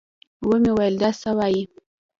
[0.47, 1.63] ومې ويل دا څه وايې.